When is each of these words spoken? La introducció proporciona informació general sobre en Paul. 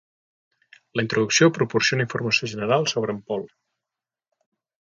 La 0.99 1.03
introducció 1.07 1.51
proporciona 1.59 2.07
informació 2.07 2.51
general 2.57 2.91
sobre 2.95 3.15
en 3.19 3.23
Paul. 3.29 3.47